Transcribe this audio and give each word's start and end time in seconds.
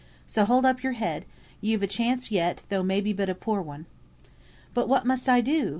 So 0.25 0.45
hold 0.45 0.65
up 0.65 0.81
your 0.81 0.93
head, 0.93 1.25
you've 1.61 1.83
a 1.83 1.85
chance 1.85 2.31
yet, 2.31 2.63
though 2.69 2.81
may 2.81 3.01
be 3.01 3.13
but 3.13 3.29
a 3.29 3.35
poor 3.35 3.61
one." 3.61 3.85
"But 4.73 4.89
what 4.89 5.05
must 5.05 5.29
I 5.29 5.41
do?" 5.41 5.69